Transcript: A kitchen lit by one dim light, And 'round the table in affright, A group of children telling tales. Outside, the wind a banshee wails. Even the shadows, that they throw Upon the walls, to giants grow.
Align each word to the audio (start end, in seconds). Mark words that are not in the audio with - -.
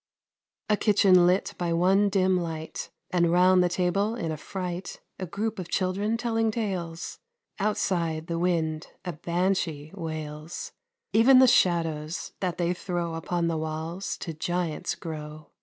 A 0.67 0.75
kitchen 0.77 1.27
lit 1.27 1.53
by 1.59 1.73
one 1.73 2.09
dim 2.09 2.35
light, 2.35 2.89
And 3.11 3.31
'round 3.31 3.63
the 3.63 3.69
table 3.69 4.15
in 4.15 4.31
affright, 4.31 4.99
A 5.19 5.27
group 5.27 5.59
of 5.59 5.69
children 5.69 6.17
telling 6.17 6.49
tales. 6.49 7.19
Outside, 7.59 8.25
the 8.25 8.39
wind 8.39 8.87
a 9.05 9.13
banshee 9.13 9.91
wails. 9.93 10.71
Even 11.13 11.37
the 11.37 11.45
shadows, 11.45 12.31
that 12.39 12.57
they 12.57 12.73
throw 12.73 13.13
Upon 13.13 13.47
the 13.47 13.57
walls, 13.59 14.17
to 14.21 14.33
giants 14.33 14.95
grow. 14.95 15.51